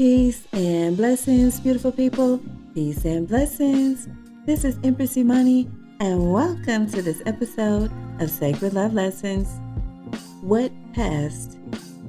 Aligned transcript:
Peace 0.00 0.48
and 0.54 0.96
blessings, 0.96 1.60
beautiful 1.60 1.92
people. 1.92 2.40
Peace 2.72 3.04
and 3.04 3.28
blessings. 3.28 4.08
This 4.46 4.64
is 4.64 4.78
Empress 4.82 5.14
Imani, 5.14 5.68
and 6.00 6.32
welcome 6.32 6.90
to 6.90 7.02
this 7.02 7.20
episode 7.26 7.92
of 8.18 8.30
Sacred 8.30 8.72
Love 8.72 8.94
Lessons. 8.94 9.60
What 10.40 10.72
past 10.94 11.58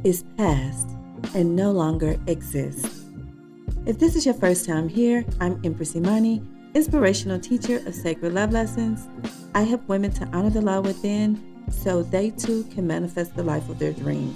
is 0.06 0.24
past 0.38 0.88
and 1.36 1.54
no 1.54 1.72
longer 1.72 2.18
exists. 2.28 3.04
If 3.86 4.00
this 4.00 4.16
is 4.16 4.26
your 4.26 4.36
first 4.36 4.66
time 4.66 4.88
here, 4.88 5.26
I'm 5.42 5.60
Empress 5.66 5.94
Imani, 5.94 6.42
inspirational 6.74 7.42
teacher 7.42 7.86
of 7.86 7.94
Sacred 7.94 8.32
Love 8.32 8.54
Lessons. 8.54 9.10
I 9.54 9.64
help 9.64 9.86
women 9.90 10.12
to 10.12 10.26
honor 10.28 10.50
the 10.50 10.62
love 10.62 10.86
within 10.86 11.44
so 11.70 12.04
they 12.04 12.30
too 12.30 12.64
can 12.74 12.88
manifest 12.88 13.36
the 13.36 13.44
life 13.44 13.68
of 13.68 13.80
their 13.80 13.92
dreams. 13.92 14.34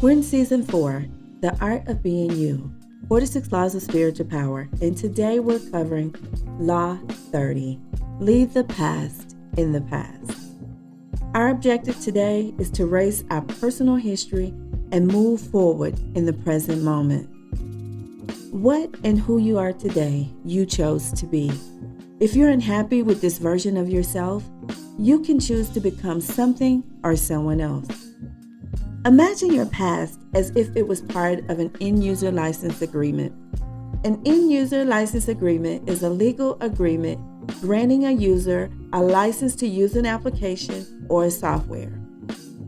We're 0.00 0.12
in 0.12 0.22
season 0.22 0.64
four, 0.64 1.04
The 1.40 1.54
Art 1.60 1.86
of 1.88 2.02
Being 2.02 2.30
You 2.30 2.72
46 3.08 3.52
Laws 3.52 3.74
of 3.76 3.82
Spiritual 3.82 4.26
Power, 4.26 4.68
and 4.80 4.96
today 4.96 5.38
we're 5.38 5.60
covering 5.70 6.12
Law 6.58 6.98
30 7.30 7.78
Leave 8.18 8.52
the 8.52 8.64
Past 8.64 9.36
in 9.56 9.70
the 9.70 9.80
Past. 9.82 10.36
Our 11.32 11.50
objective 11.50 12.00
today 12.00 12.52
is 12.58 12.68
to 12.72 12.86
raise 12.86 13.24
our 13.30 13.42
personal 13.42 13.94
history 13.94 14.52
and 14.90 15.06
move 15.06 15.40
forward 15.40 15.96
in 16.16 16.26
the 16.26 16.32
present 16.32 16.82
moment. 16.82 17.28
What 18.52 18.92
and 19.04 19.20
who 19.20 19.38
you 19.38 19.56
are 19.56 19.72
today, 19.72 20.28
you 20.44 20.66
chose 20.66 21.12
to 21.12 21.26
be. 21.26 21.52
If 22.18 22.34
you're 22.34 22.48
unhappy 22.48 23.02
with 23.02 23.20
this 23.20 23.38
version 23.38 23.76
of 23.76 23.88
yourself, 23.88 24.42
you 24.98 25.20
can 25.20 25.38
choose 25.38 25.68
to 25.70 25.80
become 25.80 26.20
something 26.20 26.82
or 27.04 27.14
someone 27.14 27.60
else. 27.60 28.05
Imagine 29.06 29.52
your 29.52 29.66
past 29.66 30.18
as 30.34 30.50
if 30.56 30.74
it 30.74 30.88
was 30.88 31.00
part 31.00 31.38
of 31.48 31.60
an 31.60 31.70
end 31.80 32.02
user 32.02 32.32
license 32.32 32.82
agreement. 32.82 33.32
An 34.02 34.20
end 34.26 34.50
user 34.50 34.84
license 34.84 35.28
agreement 35.28 35.88
is 35.88 36.02
a 36.02 36.10
legal 36.10 36.58
agreement 36.60 37.20
granting 37.60 38.04
a 38.04 38.10
user 38.10 38.68
a 38.92 39.00
license 39.00 39.54
to 39.56 39.68
use 39.68 39.94
an 39.94 40.06
application 40.06 41.06
or 41.08 41.30
software. 41.30 41.96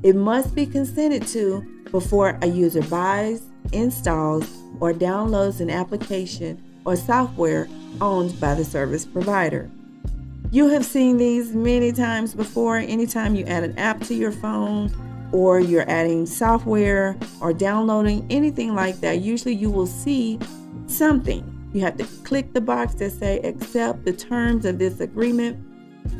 It 0.05 0.14
must 0.14 0.55
be 0.55 0.64
consented 0.64 1.27
to 1.28 1.61
before 1.91 2.39
a 2.41 2.47
user 2.47 2.83
buys, 2.83 3.42
installs, 3.72 4.48
or 4.78 4.92
downloads 4.92 5.59
an 5.59 5.70
application 5.70 6.62
or 6.84 6.94
software 6.94 7.66
owned 8.00 8.39
by 8.41 8.55
the 8.55 8.64
service 8.64 9.05
provider. 9.05 9.69
You 10.53 10.69
have 10.69 10.84
seen 10.84 11.16
these 11.16 11.53
many 11.53 11.91
times 11.91 12.33
before. 12.33 12.77
Anytime 12.77 13.34
you 13.34 13.44
add 13.47 13.64
an 13.64 13.77
app 13.77 14.03
to 14.03 14.14
your 14.14 14.31
phone, 14.31 14.92
or 15.33 15.61
you're 15.61 15.89
adding 15.89 16.27
software 16.27 17.17
or 17.41 17.53
downloading 17.53 18.27
anything 18.31 18.75
like 18.75 19.01
that, 19.01 19.21
usually 19.21 19.55
you 19.55 19.71
will 19.71 19.87
see 19.87 20.39
something. 20.87 21.55
You 21.75 21.83
have 21.83 21.97
to 21.98 22.05
click 22.25 22.55
the 22.55 22.61
box 22.61 22.95
that 22.95 23.12
say 23.12 23.41
accept 23.41 24.05
the 24.05 24.12
terms 24.12 24.65
of 24.65 24.79
this 24.79 25.01
agreement. 25.01 25.62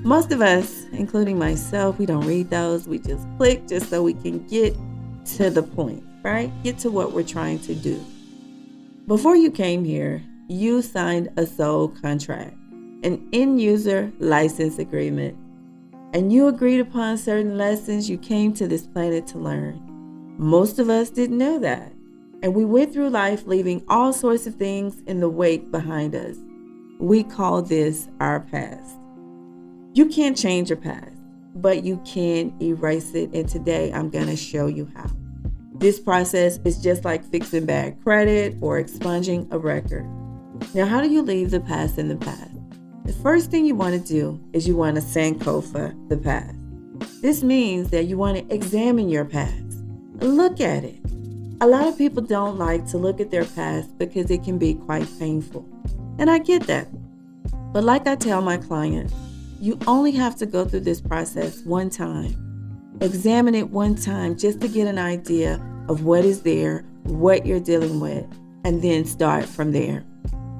Most 0.05 0.33
of 0.33 0.42
us, 0.42 0.84
including 0.92 1.39
myself, 1.39 1.98
we 1.98 2.06
don't 2.06 2.27
read 2.27 2.51
those. 2.51 2.86
We 2.86 2.98
just 2.98 3.27
click 3.39 3.67
just 3.67 3.89
so 3.89 4.03
we 4.03 4.14
can 4.14 4.47
get 4.47 4.77
to 5.36 5.51
the 5.51 5.62
point, 5.62 6.05
right? 6.23 6.53
Get 6.62 6.79
to 6.81 6.91
what 6.91 7.12
we're 7.12 7.23
trying 7.23 7.61
to 7.61 7.75
do. 7.75 8.05
Before 9.06 9.36
you 9.36 9.51
came 9.51 9.84
here, 9.84 10.23
you 10.48 10.83
signed 10.83 11.31
a 11.39 11.47
soul 11.47 11.89
contract, 11.89 12.55
an 13.03 13.27
end 13.33 13.61
user 13.61 14.12
license 14.19 14.79
agreement 14.79 15.36
and 16.12 16.33
you 16.33 16.48
agreed 16.48 16.81
upon 16.81 17.19
certain 17.19 17.59
lessons 17.59 18.09
you 18.09 18.19
came 18.19 18.53
to 18.55 18.67
this 18.67 18.87
planet 18.87 19.27
to 19.28 19.39
learn. 19.39 19.83
Most 20.39 20.78
of 20.78 20.89
us 20.89 21.11
didn't 21.11 21.39
know 21.39 21.59
that, 21.59 21.92
and 22.42 22.55
we 22.55 22.64
went 22.64 22.92
through 22.92 23.11
life 23.11 23.47
leaving 23.47 23.84
all 23.89 24.12
sorts 24.12 24.47
of 24.47 24.55
things 24.55 25.03
in 25.06 25.20
the 25.20 25.29
wake 25.29 25.70
behind 25.70 26.14
us. 26.14 26.36
We 26.98 27.25
call 27.25 27.62
this 27.62 28.09
our 28.20 28.41
past. 28.41 28.97
You 29.95 30.06
can't 30.06 30.36
change 30.36 30.70
your 30.70 30.79
past, 30.79 31.17
but 31.55 31.85
you 31.85 32.01
can 32.05 32.57
erase 32.63 33.14
it, 33.14 33.30
and 33.35 33.48
today 33.48 33.92
I'm 33.92 34.11
going 34.11 34.27
to 34.27 34.36
show 34.36 34.67
you 34.67 34.91
how. 34.95 35.11
This 35.74 36.01
process 36.01 36.58
is 36.64 36.83
just 36.83 37.05
like 37.05 37.24
fixing 37.24 37.67
bad 37.67 38.02
credit 38.02 38.57
or 38.61 38.79
expunging 38.79 39.47
a 39.51 39.58
record. 39.58 40.08
Now, 40.74 40.86
how 40.86 41.01
do 41.01 41.08
you 41.08 41.23
leave 41.23 41.51
the 41.51 41.61
past 41.61 41.98
in 41.98 42.08
the 42.08 42.17
past? 42.17 42.58
The 43.08 43.14
first 43.23 43.51
thing 43.51 43.64
you 43.64 43.74
want 43.74 43.95
to 43.95 44.07
do 44.07 44.39
is 44.52 44.69
you 44.69 44.77
want 44.77 44.96
to 44.96 45.02
sankofa 45.02 46.11
the 46.11 46.19
past. 46.19 46.55
This 47.23 47.42
means 47.42 47.89
that 47.89 48.05
you 48.05 48.19
want 48.19 48.36
to 48.36 48.55
examine 48.55 49.08
your 49.08 49.24
past. 49.24 49.83
Look 50.20 50.61
at 50.61 50.85
it. 50.85 50.98
A 51.63 51.67
lot 51.67 51.89
of 51.89 51.97
people 51.97 52.23
don't 52.23 52.58
like 52.58 52.86
to 52.89 52.98
look 52.98 53.18
at 53.18 53.30
their 53.30 53.47
past 53.47 53.97
because 53.97 54.30
it 54.30 54.45
can 54.45 54.58
be 54.58 54.74
quite 54.74 55.08
painful. 55.18 55.67
And 56.18 56.30
I 56.30 56.36
get 56.36 56.67
that. 56.67 56.86
But 57.73 57.85
like 57.85 58.07
I 58.07 58.14
tell 58.14 58.42
my 58.42 58.58
clients, 58.58 59.14
you 59.58 59.79
only 59.86 60.13
have 60.13 60.36
to 60.36 60.45
go 60.45 60.67
through 60.67 60.80
this 60.80 61.01
process 61.01 61.63
one 61.64 61.89
time. 61.89 62.36
Examine 63.01 63.55
it 63.55 63.70
one 63.70 63.95
time 63.95 64.36
just 64.36 64.61
to 64.61 64.68
get 64.68 64.86
an 64.86 64.98
idea 64.98 65.55
of 65.89 66.05
what 66.05 66.27
is 66.27 66.42
there, 66.42 66.85
what 67.05 67.47
you're 67.47 67.58
dealing 67.58 68.01
with, 68.01 68.27
and 68.64 68.83
then 68.83 69.07
start 69.07 69.47
from 69.47 69.73
there. 69.73 70.05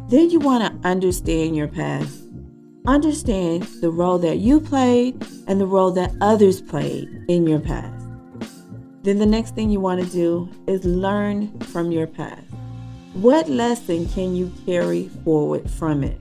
Then 0.09 0.31
you 0.31 0.39
want 0.39 0.65
to 0.65 0.89
understand 0.89 1.55
your 1.55 1.69
past. 1.69 2.23
Understand 2.89 3.65
the 3.83 3.91
role 3.91 4.17
that 4.17 4.39
you 4.39 4.63
played 4.63 5.23
and 5.47 5.61
the 5.61 5.67
role 5.67 5.91
that 5.91 6.11
others 6.23 6.63
played 6.63 7.23
in 7.29 7.47
your 7.47 7.61
past. 7.61 8.03
Then 9.03 9.19
the 9.19 9.27
next 9.27 9.55
thing 9.55 9.69
you 9.69 9.79
want 9.79 10.03
to 10.03 10.11
do 10.11 10.49
is 10.67 10.87
learn 10.87 11.61
from 11.61 11.93
your 11.93 12.07
past. 12.07 12.47
What 13.13 13.47
lesson 13.47 14.09
can 14.09 14.35
you 14.35 14.51
carry 14.65 15.09
forward 15.23 15.71
from 15.71 16.03
it? 16.03 16.19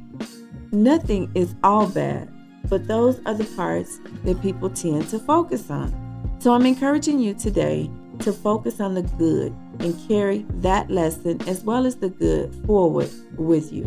Nothing 0.74 1.32
is 1.36 1.56
all 1.64 1.88
bad, 1.88 2.30
but 2.66 2.86
those 2.86 3.22
are 3.26 3.34
the 3.34 3.46
parts 3.56 3.98
that 4.26 4.42
people 4.42 4.70
tend 4.70 5.08
to 5.08 5.20
focus 5.20 5.72
on. 5.72 5.94
So 6.40 6.52
I'm 6.52 6.66
encouraging 6.66 7.22
you 7.22 7.34
today 7.34 7.90
to 8.20 8.34
focus 8.34 8.82
on 8.82 8.94
the 8.94 9.04
good 9.04 9.56
and 9.80 9.98
carry 10.10 10.46
that 10.56 10.92
lesson 10.92 11.42
as 11.48 11.64
well 11.64 11.86
as 11.86 11.96
the 11.96 12.10
good 12.10 12.54
forward 12.66 13.10
with 13.38 13.72
you. 13.72 13.86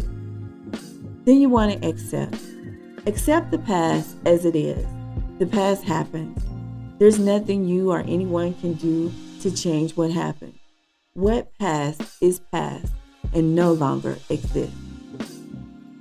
Then 1.27 1.43
you 1.43 1.51
want 1.51 1.73
to 1.79 1.87
accept. 1.87 2.37
Accept 3.07 3.51
the 3.51 3.59
past 3.59 4.15
as 4.27 4.45
it 4.45 4.55
is. 4.55 4.87
The 5.39 5.47
past 5.47 5.85
happened. 5.85 6.37
There's 6.99 7.19
nothing 7.19 7.65
you 7.65 7.91
or 7.91 8.01
anyone 8.01 8.53
can 8.55 8.75
do 8.75 9.11
to 9.41 9.51
change 9.51 9.97
what 9.97 10.11
happened. 10.11 10.59
What 11.15 11.57
past 11.59 12.03
is 12.21 12.41
past 12.53 12.93
and 13.33 13.55
no 13.55 13.73
longer 13.73 14.19
exists. 14.29 14.77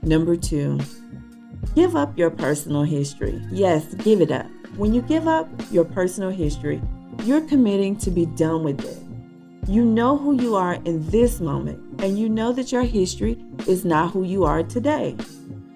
Number 0.04 0.36
two, 0.36 0.80
give 1.74 1.96
up 1.96 2.18
your 2.18 2.30
personal 2.30 2.84
history. 2.84 3.42
Yes, 3.50 3.94
give 3.96 4.20
it 4.20 4.32
up. 4.32 4.48
When 4.76 4.94
you 4.94 5.02
give 5.02 5.26
up 5.26 5.48
your 5.72 5.86
personal 5.86 6.32
history, 6.32 6.82
you're 7.24 7.48
committing 7.48 7.96
to 7.98 8.12
be 8.12 8.26
done 8.26 8.64
with 8.64 8.84
it. 8.84 9.70
You 9.70 9.86
know 9.86 10.18
who 10.18 10.34
you 10.34 10.56
are 10.56 10.74
in 10.84 11.10
this 11.10 11.40
moment, 11.40 12.02
and 12.02 12.20
you 12.20 12.28
know 12.28 12.52
that 12.52 12.74
your 12.74 12.84
history 12.84 13.42
is 13.68 13.86
not 13.86 14.12
who 14.12 14.24
you 14.24 14.44
are 14.44 14.64
today. 14.64 15.16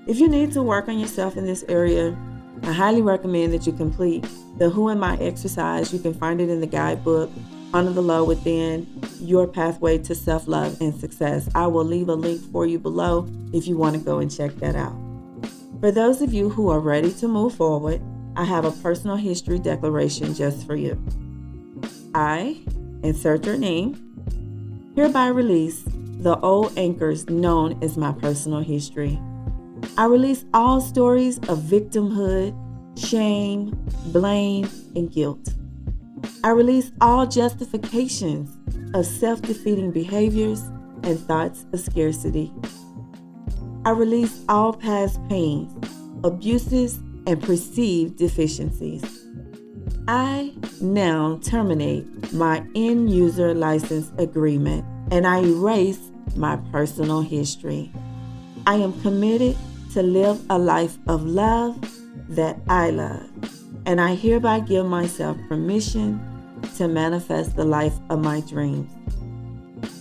If 0.06 0.20
you 0.20 0.28
need 0.28 0.52
to 0.52 0.62
work 0.62 0.90
on 0.90 1.00
yourself 1.00 1.38
in 1.38 1.46
this 1.46 1.64
area, 1.70 2.18
I 2.64 2.74
highly 2.74 3.02
recommend 3.02 3.54
that 3.54 3.66
you 3.66 3.72
complete 3.72 4.28
the 4.58 4.70
Who 4.70 4.90
Am 4.90 5.02
I 5.02 5.18
exercise. 5.18 5.94
You 5.94 6.00
can 6.00 6.14
find 6.14 6.42
it 6.42 6.50
in 6.50 6.60
the 6.60 6.68
guidebook 6.68 7.32
Honor 7.74 7.92
the 7.92 8.02
Love 8.02 8.28
Within 8.28 9.02
Your 9.20 9.48
Pathway 9.48 9.98
to 10.00 10.14
Self 10.14 10.48
Love 10.48 10.80
and 10.82 10.94
Success. 10.94 11.50
I 11.56 11.68
will 11.68 11.86
leave 11.86 12.10
a 12.10 12.16
link 12.16 12.42
for 12.52 12.66
you 12.66 12.80
below 12.80 13.30
if 13.54 13.66
you 13.66 13.78
want 13.78 13.96
to 13.96 14.02
go 14.02 14.20
and 14.20 14.30
check 14.30 14.54
that 14.56 14.76
out. 14.76 14.96
For 15.80 15.90
those 15.90 16.22
of 16.22 16.34
you 16.34 16.50
who 16.50 16.70
are 16.70 16.82
ready 16.82 17.14
to 17.14 17.28
move 17.30 17.56
forward, 17.56 18.02
I 18.36 18.44
have 18.44 18.66
a 18.66 18.72
personal 18.72 19.16
history 19.16 19.58
declaration 19.58 20.34
just 20.34 20.68
for 20.68 20.76
you. 20.76 21.02
I, 22.14 22.62
insert 23.04 23.46
your 23.46 23.58
name, 23.58 24.92
hereby 24.96 25.28
release 25.28 25.84
the 25.86 26.38
old 26.40 26.78
anchors 26.78 27.30
known 27.30 27.82
as 27.82 27.96
my 27.96 28.12
personal 28.12 28.60
history. 28.60 29.18
I 29.96 30.06
release 30.06 30.44
all 30.56 30.82
stories 30.82 31.38
of 31.50 31.60
victimhood, 31.60 32.58
shame, 32.98 33.70
blame, 34.08 34.68
and 34.96 35.12
guilt. 35.12 35.54
I 36.44 36.50
release 36.50 36.92
all 37.00 37.28
justifications 37.28 38.58
of 38.96 39.06
self 39.06 39.44
defeating 39.44 39.92
behaviors 39.92 40.62
and 41.04 41.20
thoughts 41.20 41.68
of 41.74 41.80
scarcity. 41.80 42.52
I 43.86 43.92
release 43.92 44.44
all 44.50 44.74
past 44.74 45.20
pains, 45.30 45.72
abuses, 46.24 46.98
and 47.28 47.40
perceived 47.44 48.18
deficiencies. 48.18 49.04
I 50.08 50.56
now 50.82 51.40
terminate 51.44 52.34
my 52.34 52.66
end 52.74 53.12
user 53.12 53.54
license 53.54 54.12
agreement 54.18 54.86
and 55.12 55.28
I 55.28 55.44
erase 55.44 56.10
my 56.36 56.56
personal 56.72 57.22
history. 57.22 57.92
I 58.66 58.76
am 58.76 59.00
committed 59.02 59.56
to 59.92 60.02
live 60.02 60.42
a 60.50 60.58
life 60.58 60.98
of 61.08 61.26
love 61.26 61.78
that 62.30 62.60
I 62.70 62.90
love. 62.90 63.30
And 63.86 64.00
I 64.00 64.16
hereby 64.16 64.62
give 64.62 64.86
myself 64.86 65.38
permission 65.50 66.20
to 66.78 66.88
manifest 66.88 67.56
the 67.56 67.66
life 67.66 67.94
of 68.10 68.20
my 68.20 68.42
dreams. 68.42 68.92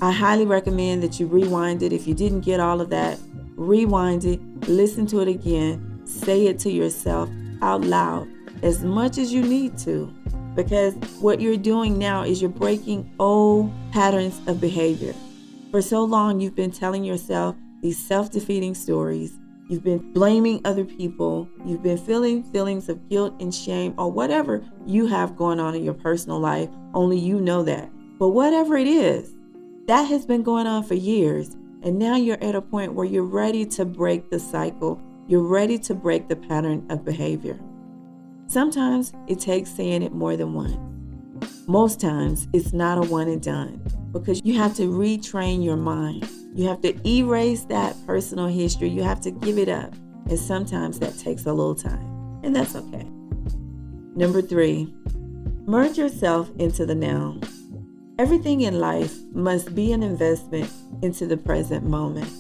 I 0.01 0.13
highly 0.13 0.47
recommend 0.47 1.03
that 1.03 1.19
you 1.19 1.27
rewind 1.27 1.83
it. 1.83 1.93
If 1.93 2.07
you 2.07 2.15
didn't 2.15 2.41
get 2.41 2.61
all 2.61 2.81
of 2.81 2.91
that, 2.91 3.19
rewind 3.57 4.25
it, 4.25 4.41
listen 4.69 5.07
to 5.09 5.21
it 5.21 5.29
again, 5.29 6.01
say 6.05 6.47
it 6.47 6.59
to 6.61 6.71
yourself 6.71 7.29
out 7.61 7.83
loud 7.83 8.29
as 8.63 8.83
much 8.85 9.19
as 9.19 9.33
you 9.33 9.43
need 9.43 9.77
to. 9.79 10.13
Because 10.55 10.95
what 11.21 11.41
you're 11.41 11.57
doing 11.57 11.99
now 11.99 12.23
is 12.23 12.43
you're 12.43 12.51
breaking 12.51 13.11
old 13.19 13.73
patterns 13.93 14.41
of 14.47 14.61
behavior. 14.61 15.15
For 15.71 15.81
so 15.81 16.05
long, 16.05 16.41
you've 16.41 16.55
been 16.55 16.71
telling 16.71 17.05
yourself 17.05 17.57
these 17.81 17.99
self 17.99 18.31
defeating 18.31 18.75
stories. 18.75 19.33
You've 19.73 19.85
been 19.85 20.13
blaming 20.13 20.61
other 20.67 20.85
people. 20.85 21.49
You've 21.65 21.83
been 21.83 21.97
feeling 21.97 22.43
feelings 22.43 22.91
of 22.91 23.09
guilt 23.09 23.35
and 23.41 23.55
shame 23.55 23.95
or 23.97 24.13
whatever 24.13 24.63
you 24.85 25.07
have 25.07 25.35
going 25.35 25.59
on 25.59 25.75
in 25.75 25.83
your 25.83 25.95
personal 25.95 26.39
life. 26.39 26.69
Only 26.93 27.19
you 27.19 27.41
know 27.41 27.63
that. 27.63 27.91
But 28.19 28.29
whatever 28.29 28.77
it 28.77 28.87
is, 28.87 29.33
that 29.87 30.03
has 30.03 30.27
been 30.27 30.43
going 30.43 30.67
on 30.67 30.85
for 30.85 30.93
years. 30.93 31.57
And 31.83 31.99
now 31.99 32.17
you're 32.17 32.45
at 32.45 32.55
a 32.55 32.61
point 32.61 32.93
where 32.93 33.07
you're 33.07 33.25
ready 33.25 33.65
to 33.65 33.87
break 33.87 34.29
the 34.29 34.39
cycle. 34.39 35.01
You're 35.27 35.41
ready 35.41 35.79
to 35.79 35.95
break 35.95 36.29
the 36.29 36.37
pattern 36.37 36.87
of 36.91 37.03
behavior. 37.03 37.59
Sometimes 38.49 39.15
it 39.27 39.41
takes 39.41 39.71
saying 39.71 40.03
it 40.03 40.13
more 40.13 40.37
than 40.37 40.53
once. 40.53 40.77
Most 41.67 41.99
times 41.99 42.47
it's 42.53 42.75
not 42.75 42.99
a 42.99 43.11
one 43.11 43.29
and 43.29 43.41
done 43.41 43.81
because 44.13 44.43
you 44.45 44.59
have 44.59 44.77
to 44.77 44.83
retrain 44.83 45.65
your 45.65 45.79
mind. 45.79 46.29
You 46.55 46.69
have 46.69 46.83
to 46.83 47.09
erase 47.09 47.65
that 47.65 47.97
personal 48.07 48.47
history. 48.47 48.89
You 48.89 49.03
have 49.03 49.21
to 49.23 49.31
give 49.31 49.59
it 49.59 49.69
up. 49.69 49.95
And 50.29 50.39
sometimes 50.39 50.99
that 51.01 51.19
takes 51.19 51.47
a 51.47 51.53
little 51.53 51.75
time, 51.75 52.41
and 52.45 52.55
that's 52.55 52.77
okay. 52.77 53.07
Number 54.15 54.41
three, 54.41 54.95
merge 55.67 55.99
yourself 55.99 56.51
into 56.59 56.87
the 56.87 56.95
now. 56.95 57.41
Everything 58.19 58.61
in 58.61 58.79
life 58.79 59.17
must 59.33 59.75
be 59.75 59.93
an 59.93 60.03
investment 60.03 60.71
into 61.03 61.27
the 61.27 61.37
present 61.37 61.85
moment. 61.85 62.31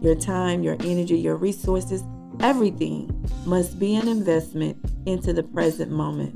Your 0.00 0.14
time, 0.14 0.62
your 0.62 0.76
energy, 0.80 1.18
your 1.18 1.36
resources, 1.36 2.02
everything 2.40 3.10
must 3.44 3.78
be 3.78 3.96
an 3.96 4.08
investment 4.08 4.78
into 5.04 5.32
the 5.32 5.42
present 5.42 5.90
moment. 5.90 6.34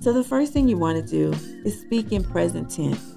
So, 0.00 0.12
the 0.12 0.24
first 0.24 0.52
thing 0.52 0.68
you 0.68 0.76
want 0.76 0.98
to 0.98 1.10
do 1.10 1.32
is 1.64 1.80
speak 1.80 2.12
in 2.12 2.24
present 2.24 2.70
tense, 2.70 3.16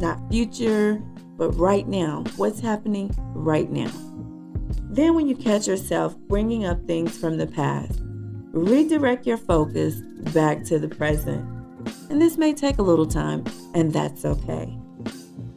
not 0.00 0.18
future, 0.30 1.00
but 1.36 1.50
right 1.52 1.86
now. 1.86 2.24
What's 2.36 2.60
happening 2.60 3.14
right 3.34 3.70
now? 3.70 3.90
Then, 4.90 5.14
when 5.14 5.28
you 5.28 5.36
catch 5.36 5.66
yourself 5.66 6.16
bringing 6.28 6.64
up 6.64 6.86
things 6.86 7.18
from 7.18 7.36
the 7.36 7.46
past, 7.46 8.00
redirect 8.52 9.26
your 9.26 9.36
focus 9.36 9.96
back 10.32 10.64
to 10.64 10.78
the 10.78 10.88
present. 10.88 11.44
And 12.10 12.20
this 12.20 12.38
may 12.38 12.54
take 12.54 12.78
a 12.78 12.82
little 12.82 13.06
time, 13.06 13.44
and 13.74 13.92
that's 13.92 14.24
okay. 14.24 14.66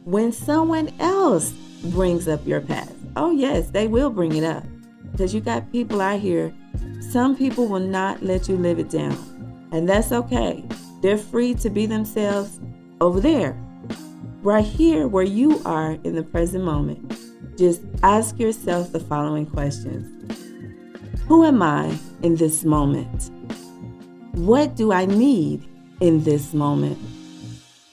When 0.04 0.32
someone 0.32 0.92
else 1.00 1.52
brings 1.84 2.28
up 2.28 2.46
your 2.46 2.60
past, 2.60 2.92
oh, 3.16 3.30
yes, 3.30 3.70
they 3.70 3.88
will 3.88 4.10
bring 4.10 4.36
it 4.36 4.44
up 4.44 4.64
because 5.12 5.34
you 5.34 5.40
got 5.40 5.70
people 5.72 6.00
out 6.00 6.20
here, 6.20 6.52
some 7.10 7.36
people 7.36 7.66
will 7.66 7.80
not 7.80 8.22
let 8.22 8.48
you 8.48 8.56
live 8.56 8.78
it 8.78 8.90
down. 8.90 9.68
And 9.72 9.88
that's 9.88 10.12
okay. 10.12 10.64
They're 11.02 11.18
free 11.18 11.54
to 11.54 11.70
be 11.70 11.86
themselves 11.86 12.60
over 13.00 13.20
there. 13.20 13.56
Right 14.42 14.64
here, 14.64 15.06
where 15.06 15.22
you 15.22 15.60
are 15.66 15.98
in 16.02 16.14
the 16.14 16.22
present 16.22 16.64
moment, 16.64 17.14
just 17.58 17.82
ask 18.02 18.38
yourself 18.38 18.90
the 18.90 18.98
following 18.98 19.44
questions 19.44 20.06
Who 21.28 21.44
am 21.44 21.62
I 21.62 21.94
in 22.22 22.36
this 22.36 22.64
moment? 22.64 23.30
What 24.32 24.76
do 24.76 24.92
I 24.92 25.04
need 25.04 25.68
in 26.00 26.24
this 26.24 26.54
moment? 26.54 26.98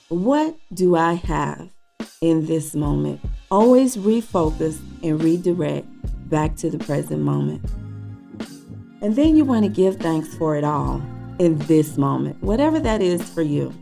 What 0.08 0.56
do 0.74 0.96
I 0.96 1.16
have 1.16 1.70
in 2.22 2.46
this 2.46 2.74
moment? 2.74 3.20
Always 3.52 3.98
refocus 3.98 4.80
and 5.04 5.22
redirect 5.22 5.86
back 6.30 6.56
to 6.58 6.70
the 6.70 6.80
present 6.80 7.24
moment. 7.24 7.62
And 9.02 9.18
then 9.18 9.36
you 9.36 9.44
want 9.44 9.66
to 9.66 9.70
give 9.70 9.98
thanks 9.98 10.34
for 10.36 10.56
it 10.56 10.64
all 10.64 11.02
in 11.40 11.58
this 11.68 11.98
moment, 11.98 12.42
whatever 12.42 12.80
that 12.80 13.02
is 13.02 13.22
for 13.22 13.42
you. 13.42 13.74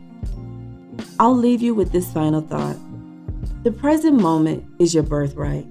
I'll 1.18 1.36
leave 1.36 1.62
you 1.62 1.74
with 1.74 1.92
this 1.92 2.12
final 2.12 2.42
thought. 2.42 2.76
The 3.62 3.72
present 3.72 4.20
moment 4.20 4.64
is 4.78 4.94
your 4.94 5.02
birthright. 5.02 5.64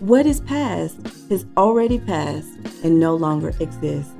What 0.00 0.26
is 0.26 0.40
past 0.40 0.96
has 1.30 1.46
already 1.56 1.98
passed 1.98 2.50
and 2.82 2.98
no 2.98 3.14
longer 3.14 3.52
exists. 3.60 4.12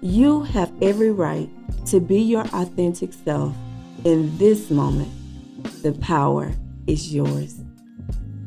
You 0.00 0.42
have 0.42 0.72
every 0.80 1.10
right 1.10 1.48
to 1.86 2.00
be 2.00 2.20
your 2.20 2.44
authentic 2.52 3.12
self 3.12 3.54
in 4.04 4.36
this 4.38 4.70
moment. 4.70 5.10
The 5.82 5.92
power 5.92 6.52
is 6.86 7.12
yours. 7.12 7.60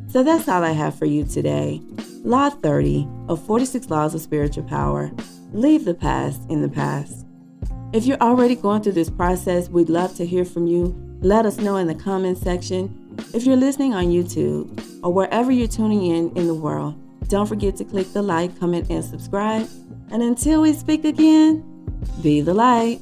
So 0.07 0.23
that's 0.23 0.47
all 0.47 0.63
I 0.63 0.71
have 0.71 0.97
for 0.97 1.05
you 1.05 1.25
today. 1.25 1.81
Law 2.23 2.49
30 2.49 3.07
of 3.27 3.45
46 3.45 3.89
Laws 3.89 4.15
of 4.15 4.21
Spiritual 4.21 4.63
Power 4.63 5.11
Leave 5.55 5.85
the 5.85 5.93
past 5.93 6.41
in 6.49 6.61
the 6.61 6.67
past. 6.67 7.25
If 7.93 8.05
you're 8.05 8.21
already 8.21 8.55
going 8.55 8.81
through 8.81 8.93
this 8.93 9.09
process, 9.09 9.69
we'd 9.69 9.87
love 9.87 10.13
to 10.15 10.25
hear 10.25 10.43
from 10.43 10.67
you. 10.67 11.04
Let 11.21 11.45
us 11.45 11.57
know 11.57 11.77
in 11.77 11.87
the 11.87 11.95
comment 11.95 12.37
section. 12.37 13.15
If 13.33 13.45
you're 13.45 13.55
listening 13.55 13.93
on 13.93 14.05
YouTube 14.05 15.03
or 15.03 15.13
wherever 15.13 15.51
you're 15.51 15.67
tuning 15.67 16.05
in 16.05 16.35
in 16.37 16.47
the 16.47 16.53
world, 16.53 16.95
don't 17.27 17.47
forget 17.47 17.75
to 17.77 17.83
click 17.83 18.11
the 18.13 18.21
like, 18.21 18.59
comment, 18.59 18.89
and 18.89 19.03
subscribe. 19.03 19.67
And 20.11 20.21
until 20.21 20.61
we 20.61 20.73
speak 20.73 21.05
again, 21.05 21.63
be 22.21 22.41
the 22.41 22.53
light. 22.53 22.99